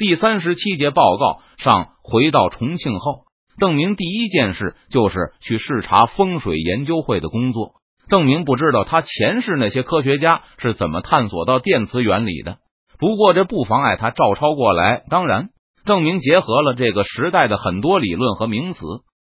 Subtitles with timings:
[0.00, 3.24] 第三十七节报告上，回到重庆后，
[3.58, 7.72] 邓明第一件事就是去视察风水研究会的工作。
[8.08, 12.56] 邓明不知道他前世那些科学家是怎么探索到电磁原理的，
[12.98, 15.02] 不过这不妨碍他照抄过来。
[15.10, 15.50] 当然，
[15.84, 18.80] 邓明结合了这个时代的很多理论和名词，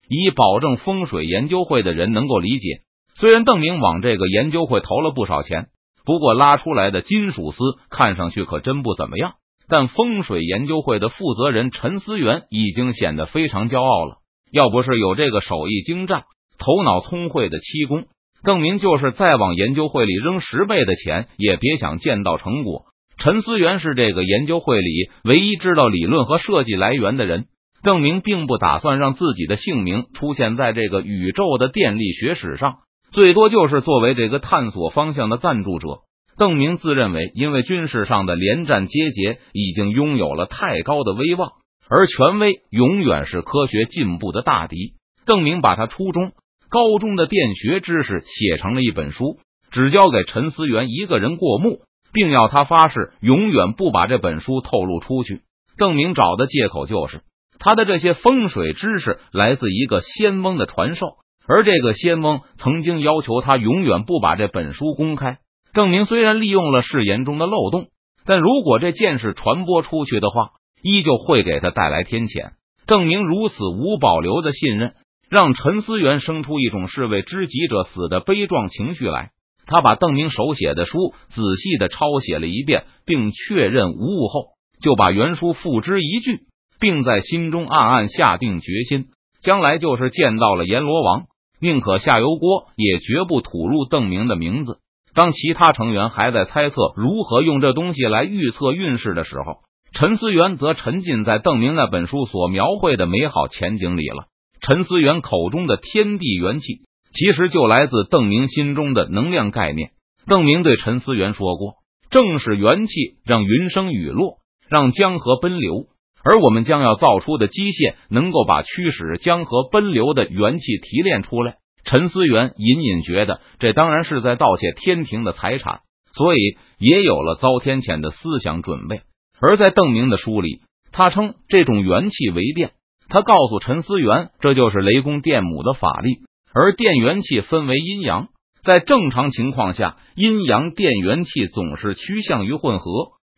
[0.10, 2.82] 以保证风水研究会的人能够理解。
[3.14, 5.68] 虽然邓明往这个研究会投了不少钱，
[6.04, 7.60] 不过拉出来的金属丝
[7.92, 9.34] 看上去可真不怎么样。
[9.74, 14.18] 但风水研究会的负责人陈思源已经显得非常骄傲了。
[14.52, 16.26] 要不是有这个手艺精湛、
[16.60, 18.06] 头脑聪慧的七公，
[18.44, 22.84] 邓明就是再往研究会里扔十倍的钱，也别想见到成果。
[23.18, 27.46] 陈思源是这个研究会里唯一知道理论和设计来源的人。
[27.82, 32.76] 邓明并不打算让自己的姓名出现在这个宇宙的电力学史上，
[33.12, 36.02] 最多就是作为这个探索方向的赞助者。
[36.38, 41.52] 邓明自认为，因为军事上的连战阶节，已经拥有了太高的威望，
[41.88, 44.94] 而权威永远是科学进步的大敌。
[45.26, 46.32] 邓明把他初中、
[46.70, 49.38] 高中的电学知识写成了一本书，
[49.72, 51.82] 只交给陈思源一个人过目，
[52.12, 55.42] 并要他发誓永远不把这本书透露出去。
[55.78, 57.22] 邓明找的借口就是
[57.58, 61.08] 他的这些风水知识来自一个仙翁的传授，
[61.48, 65.38] 而这个仙翁曾经要求他永远不把这本书公开。
[65.74, 67.88] 郑明虽然利用了誓言中的漏洞，
[68.26, 70.52] 但如果这件事传播出去的话，
[70.84, 72.52] 依旧会给他带来天谴。
[72.86, 74.94] 郑明如此无保留的信任，
[75.30, 79.32] 让陈思源生出一种士为知己者死的悲壮情绪来。
[79.66, 86.42] 他把邓明手写的书仔细的抄写了一遍，并确认无误后，就把原书付之一炬，
[86.80, 89.06] 并在心中暗暗下定决心：
[89.42, 91.24] 将来就是见到了阎罗王，
[91.60, 94.78] 宁可下油锅，也绝不吐入邓明的名字。
[95.14, 99.62] 当其他成员还在猜测如何用这东西来预测运势的时候，
[99.94, 104.26] 陈思源则沉浸在邓明那本书所描绘的美好前景里了。
[104.60, 106.80] 陈思源口中的天地元气，
[107.14, 109.92] 其实就来自邓明心中的能量概念。
[110.26, 111.74] 邓明对陈思源说过
[112.10, 112.94] ：“正是元气
[113.26, 114.38] 让云生雨落，
[114.70, 115.88] 让江河奔流，
[116.24, 125.82] 而我们将要造出的机械，能够把驱使江河奔流的元气提炼出来。”陈思源隐隐觉得，这当然是在盗窃天庭的财产，
[126.14, 129.02] 所以也有了遭天谴的思想准备。
[129.40, 130.62] 而在邓明的书里，
[130.92, 132.72] 他称这种元气为电。
[133.10, 136.20] 他告诉陈思源，这就是雷公电母的法力。
[136.54, 138.30] 而电元气分为阴阳，
[138.64, 142.86] 在正常情况下，阴阳电元气总是趋向于混合。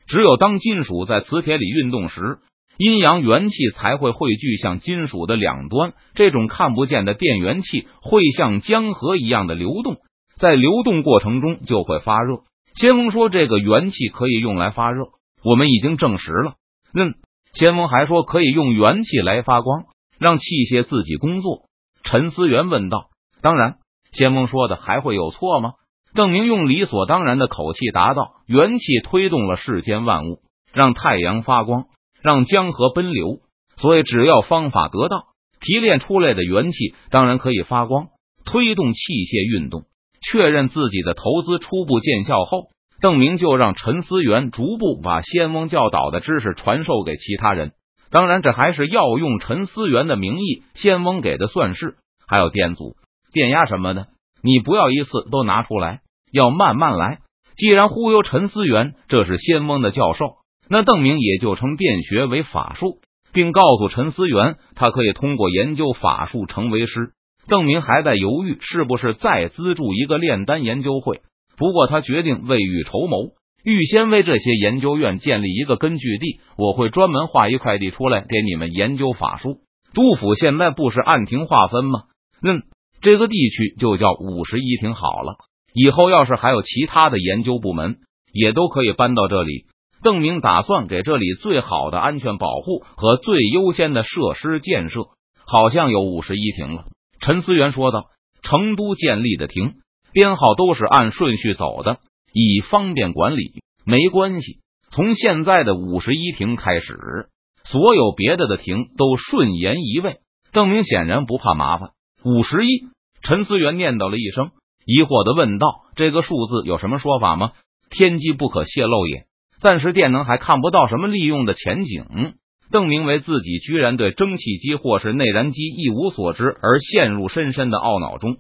[0.08, 2.38] 只有当金属在磁铁里运动时，
[2.78, 9.98] 阴阳元气才会汇聚向金属的两端，这种看不见的电元气会像江河一样的流动，
[10.36, 12.40] 在流动过程中就会发热。
[12.74, 15.06] 仙翁说，这个元气可以用来发热，
[15.44, 16.56] 我们已经证实了。
[16.94, 17.16] 嗯，
[17.54, 19.86] 仙翁还说可以用元气来发光，
[20.20, 21.70] 让器械自己工作。
[22.04, 23.08] 陈思源问道
[23.42, 23.78] ：“当然，
[24.12, 25.72] 仙翁说的还会有错吗？”
[26.14, 30.40] 邓明用理所当然的口气答道：“元气推动了世间万物，
[30.74, 31.86] 让太阳发光。”
[32.26, 33.38] 让江河奔流，
[33.78, 35.26] 所以只要方法得当，
[35.62, 38.08] 提炼出来的元气当然可以发光，
[38.46, 39.84] 推动器械运动。
[40.28, 42.70] 确认自己的投资初步见效后，
[43.00, 47.74] 邓明就让陈思源逐步把仙翁教导的知识传授给其他人。
[48.10, 51.98] 当然，这还是要用陈思源的名义，仙翁给的算式，
[52.28, 52.96] 还有电阻、
[53.34, 54.08] 电压什么的，
[54.42, 56.00] 你不要一次都拿出来，
[56.32, 57.20] 要慢慢来。
[57.56, 60.38] 既然忽悠陈思源，这是仙翁的教授。
[60.70, 63.00] 那邓明也就称电学为法术，
[63.34, 67.12] 并告诉陈思源，他可以通过研究法术成为师。
[67.48, 71.22] 邓明还在犹豫是不是再资助一个炼丹研究会，
[71.58, 73.34] 不过他决定未雨绸缪，
[73.64, 76.40] 预先为这些研究院建立一个根据地。
[76.58, 79.60] 我会专门划一块地出来给你们研究法术。
[79.94, 82.06] 杜甫现在不是按庭划分吗？
[82.42, 82.64] 嗯，
[83.02, 85.36] 这个地区就叫五十一庭好了。
[85.74, 87.98] 以后要是还有其他的研究部门，
[88.34, 89.66] 也都可以搬到这里。
[90.06, 95.02] 邓明打算给这里最好的安全保护和最优先的设施建设，
[95.48, 96.86] 好像有五十一亭了。
[97.20, 98.04] 陈思源说道
[98.44, 99.74] ：“成都建立的亭
[100.14, 101.98] 编号都是按顺序走的，
[102.32, 103.64] 以方便管理。
[103.84, 104.60] 没关系，
[104.92, 107.30] 从现在的五十一亭开始，
[107.64, 110.18] 所有别的的亭都顺延一位。”
[110.54, 111.90] 邓明显然不怕麻烦。
[112.24, 112.90] 五十一，
[113.24, 114.52] 陈思源念叨了一声，
[114.86, 115.68] 疑惑的问道
[115.98, 117.54] ：“这个数字有什么说法吗？
[117.90, 119.26] 天机不可泄露也。”
[119.60, 122.34] 暂时电能还看不到什么利用的前景。
[122.72, 128.38] 邓明为自己居然对蒸汽机或是内燃机一无所知而陷入深深的懊恼中。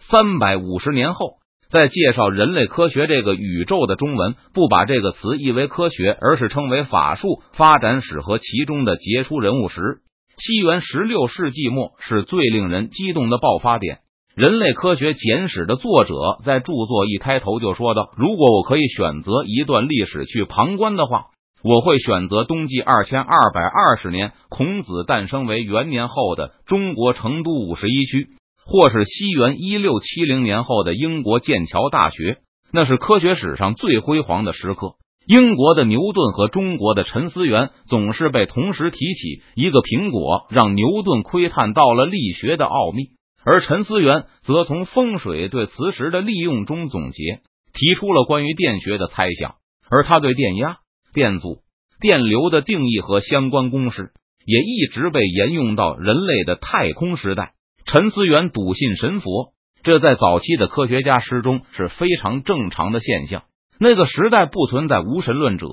[0.00, 1.34] 三百五十年后，
[1.70, 10.00] 在介绍人类科学这个宇宙的中文，不把这个词译为科学，而是称为法术发展史和其中的杰出人物时，
[10.36, 13.98] 西元十六世纪末是最令人激动的爆发点。
[14.40, 21.26] 人类科学简史的作者在著作一开头就说道：“如果我可以选择一段历史去旁观的话，
[21.62, 28.28] 我会选择冬季二千二百二十年孔子诞生为元年后的中国成都五十一区。”
[28.64, 32.38] 或是西元一六七零年后的英国剑桥大学，
[32.72, 34.92] 那是科学史上最辉煌的时刻。
[35.26, 39.42] 英国的牛顿和中国的陈思源总是被同时提起。
[39.54, 43.08] 一个苹果让牛顿窥探到了力学的奥秘，
[43.44, 47.40] 而陈思源则从风水对磁石的利用中总结，
[47.72, 49.54] 提出了关于电学的猜想。
[49.88, 50.78] 而他对电压、
[51.12, 51.62] 电阻、
[52.00, 54.12] 电流的定义和相关公式，
[54.44, 57.54] 也一直被沿用到人类的太空时代。
[57.84, 59.52] 陈思源笃信神佛，
[59.82, 63.42] 这在早期的科学家诗中是非常正常的现象。
[63.80, 65.66] 那个时代不存在无神论者，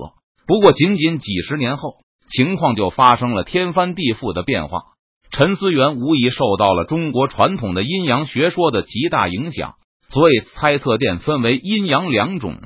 [0.46, 1.94] 不过仅仅几十年后，
[2.28, 4.80] 情况就发生了天翻地覆的变化。
[5.30, 9.74] 陈思源无疑受到了中国传统的阴阳学说的极大影响，
[10.08, 12.56] 所以猜测电分为阴阳两种，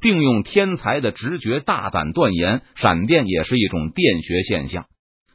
[0.00, 4.86] 并用天才的直觉大胆断言，闪电也是一种电学现象。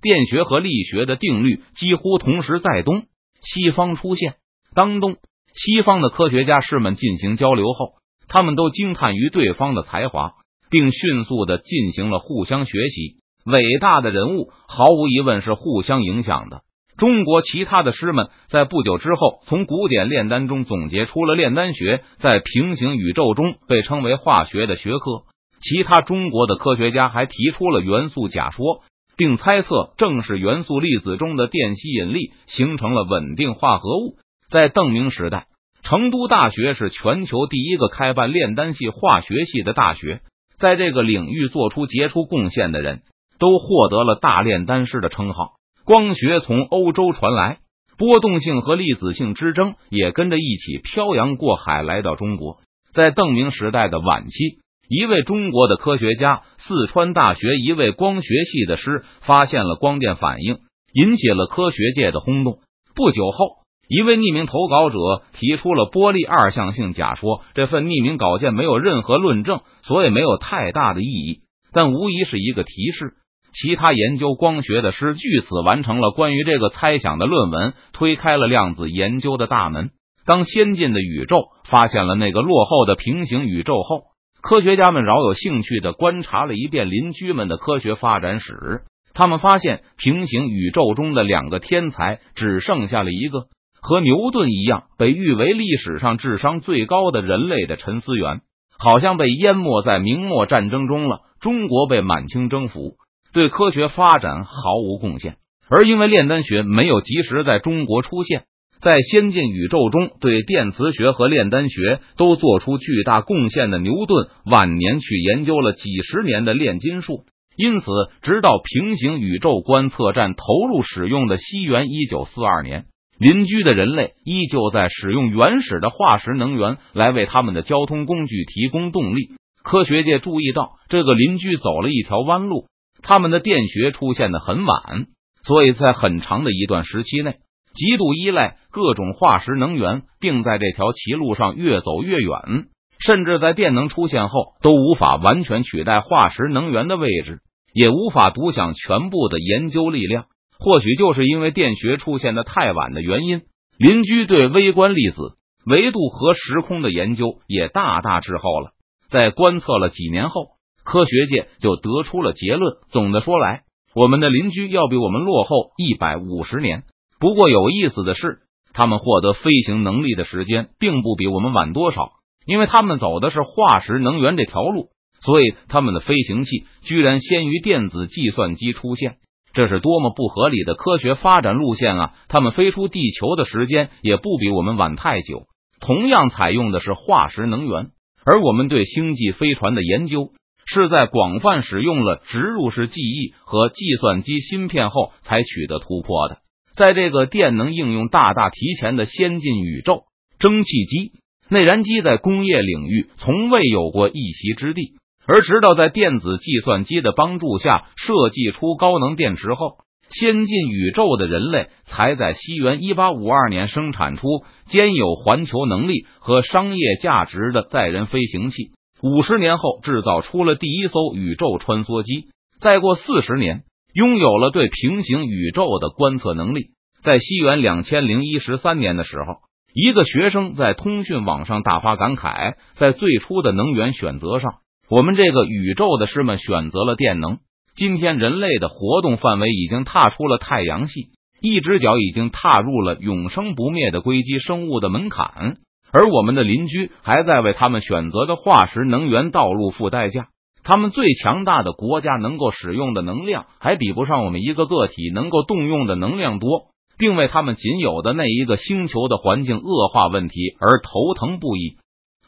[0.01, 3.03] 电学和力学的定律几乎同时在东。
[3.41, 4.35] 西方出现，
[4.75, 5.15] 当东
[5.53, 7.93] 西方的科学家士们进行交流后，
[8.27, 10.33] 他们都惊叹于对方的才华，
[10.69, 13.17] 并迅速的进行了互相学习。
[13.45, 16.61] 伟大的人物毫无疑问是互相影响的。
[16.97, 25.23] 中国其他的师们在不久之后，从古典炼丹中总结出了炼丹学，在平行宇宙中被称为化学的学科。
[25.61, 28.81] 其他中国的科学家还提出了元素假说。
[29.17, 34.15] 并猜测，正是元素粒子中的电吸引力形成了稳定化合物。
[34.49, 35.47] 在邓明时代，
[35.83, 40.21] 成都大学是全球第一个开办炼丹系化学系的大学，
[40.57, 43.01] 在这个领域做出杰出贡献的人
[43.39, 45.53] 都获得了大炼丹师的称号。
[45.85, 47.59] 光学从欧洲传来，
[47.97, 52.57] 波动性和粒子性之争也跟着一起漂洋过海来到中国。
[52.93, 54.59] 在邓明时代的晚期。
[54.91, 60.61] 一位中国的科学家，四川大学一位光学系的师发现了光电反应，
[60.93, 62.57] 引起了科学界的轰动。
[62.95, 63.57] 不久后，
[63.87, 64.97] 一位匿名投稿者
[65.33, 67.41] 提出了波粒二象性假说。
[67.53, 71.41] 这份匿名稿件没有任何论证，所以没有太大的意义，
[71.71, 73.13] 但无疑是一个提示。
[73.51, 79.89] 其他研究光学的师据此完成了关于这个猜想的论文，推开了量子研究的大门。
[80.25, 84.03] 当先进的宇宙发现了那个落后的平行宇宙后。
[84.41, 93.47] 科学家们饶有兴趣的观察了一遍邻居们的科学发展史，他们发现平行宇宙中的两个天才只剩下了一个，
[93.81, 98.39] 和牛顿一样被誉为历史上智商最高的人类的陈思源，
[98.77, 101.19] 好像被淹没在明末战争中了。
[101.41, 102.95] 中国被满清征服，
[103.33, 105.37] 对科学发展毫无贡献，
[105.69, 108.43] 而因为炼丹学没有及时在中国出现。
[108.81, 117.25] 在先进宇宙中，对电磁学和炼丹学都做出巨大贡献的牛顿，晚年去研究了几十年的炼金术。
[117.57, 117.87] 因此，
[118.21, 122.85] 直到平行宇宙观测站投入使用的西元一九四二年，
[123.19, 129.31] 邻居的人类依旧在使用原始的化石能源来为他们的交通工具提供动力。
[129.61, 132.67] 科学界注意到，这个邻居走了一条弯路，
[133.01, 135.07] 他们的电学出现的很晚，
[135.43, 137.37] 所以在很长的一段时期内。
[137.73, 142.65] 极度依赖各种化石能源，并在这条歧路上越走越远，
[142.99, 147.39] 甚至在电能出现后都无法完全取代化石能源的位置，
[147.73, 150.25] 也无法独享全部的研究力量。
[150.57, 153.43] 或许就是因为电学出现的太晚的原因，
[153.77, 158.71] 邻居对微观粒子、维度和时空的研究也大大滞后了。
[159.09, 160.47] 在观测了几年后，
[160.89, 163.61] 科学界就得出了结论：总的说来，
[163.93, 166.83] 我们的邻居要比我们落后一百五十年。
[167.19, 168.39] 不过有意思的是，
[168.73, 172.13] 他们获得飞行能力的时间并不比我们晚多少，
[172.47, 174.87] 因为他们走的是化石能源这条路，
[175.21, 179.17] 所以他们的飞行器居然先于电子计算机出现，
[179.53, 182.13] 这是多么不合理的科学发展路线啊！
[182.29, 185.43] 他们飞出地球的时间也不比我们晚太久，
[185.79, 187.91] 同样采用的是化石能源，
[188.25, 190.31] 而我们对星际飞船的研究
[190.71, 196.37] 是在广泛使用了植入式记忆和计算机芯片后才取得突破的。
[196.75, 200.03] 在这个电能应用大大提前的先进宇宙，
[200.37, 201.13] 蒸汽机、
[201.49, 204.93] 内燃机在工业领域从未有过一席之地。
[205.25, 209.77] 而直到在电子计算机的帮助下设计出高能电池后，
[210.09, 214.27] 先进宇宙的人类才在西元一八五二年生产出
[214.65, 218.71] 兼有环球能力和商业价值的载人飞行器。
[219.01, 222.27] 五十年后，制造出了第一艘宇宙穿梭机。
[222.59, 223.63] 再过四十年，
[223.93, 226.71] 拥有了对平行宇宙的观测能力。
[227.01, 229.35] 在西元两千零一十三年的时候，
[229.73, 234.55] 一个学生在通讯网上大发感慨：在最初的能源选择上，
[234.89, 237.37] 我们这个宇宙的师们选择了电能。
[237.75, 245.55] 今天，人类的活动范围已经踏出了太阳系，一只脚已经踏入了永生不灭的硅基生物的门槛。
[245.91, 250.27] 而我们的邻居还在为他们选择的化石能源道路付代价。
[250.63, 256.67] 他们最强大的国家能够使用的能量，还比不上我们一个个体能够动用的能量多，
[256.97, 261.77] 并为他们仅有的那一个星球的环境恶化问题而头疼不已。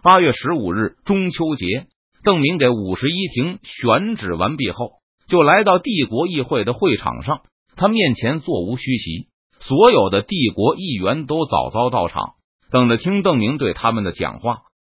[0.01, 1.85] 八月十五日，中秋节，
[2.23, 4.93] 邓明给五十一庭选址完毕后，
[5.27, 7.41] 就来到帝国议会的会场上。
[7.75, 9.27] 他面前座无虚席，
[9.59, 12.31] 所有的帝国议员都早早到场。
[12.71, 14.70] 等着听邓明对他们的讲话。